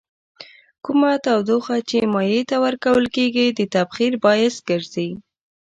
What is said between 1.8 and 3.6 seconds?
چې مایع ته ورکول کیږي د